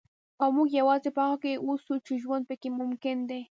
[0.41, 3.41] او موږ یوازې په هغه کې اوسو چې ژوند پکې ممکن دی.